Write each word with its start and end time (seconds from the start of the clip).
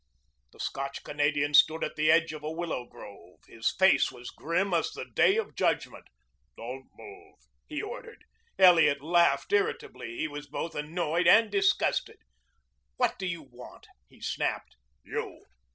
The 0.51 0.59
Scotch 0.59 1.03
Canadian 1.03 1.53
stood 1.53 1.83
at 1.83 1.95
the 1.95 2.09
edge 2.09 2.33
of 2.33 2.41
a 2.43 2.49
willow 2.49 2.85
grove. 2.87 3.37
His 3.45 3.71
face 3.71 4.11
was 4.11 4.31
grim 4.31 4.73
as 4.73 4.89
the 4.89 5.05
day 5.05 5.37
of 5.37 5.53
judgment. 5.53 6.07
"Don't 6.57 6.89
move," 6.97 7.35
he 7.67 7.83
ordered. 7.83 8.23
Elliot 8.57 9.03
laughed 9.03 9.53
irritably. 9.53 10.17
He 10.17 10.27
was 10.27 10.47
both 10.47 10.73
annoyed 10.73 11.27
and 11.27 11.51
disgusted. 11.51 12.17
"What 12.97 13.19
do 13.19 13.27
you 13.27 13.43
want?" 13.43 13.85
he 14.09 14.19
snapped. 14.19 14.75
"You." 15.03 15.45